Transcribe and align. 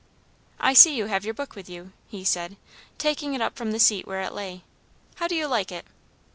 "I 0.59 0.73
see 0.73 0.95
you 0.95 1.05
have 1.05 1.23
your 1.25 1.35
book 1.35 1.53
with 1.55 1.69
you," 1.69 1.91
he 2.07 2.23
said, 2.25 2.57
taking 2.97 3.35
it 3.35 3.41
up 3.41 3.55
from 3.55 3.71
the 3.71 3.79
seat 3.79 4.07
where 4.07 4.21
it 4.23 4.33
lay. 4.33 4.63
"How 5.17 5.27
do 5.27 5.35
you 5.35 5.45
like 5.45 5.71
it?" 5.71 5.85